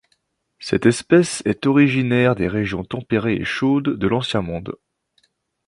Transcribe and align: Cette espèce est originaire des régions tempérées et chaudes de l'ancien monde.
Cette 0.57 0.87
espèce 0.87 1.43
est 1.45 1.67
originaire 1.67 2.33
des 2.33 2.47
régions 2.47 2.83
tempérées 2.83 3.35
et 3.35 3.45
chaudes 3.45 3.99
de 3.99 4.07
l'ancien 4.07 4.41
monde. 4.41 4.75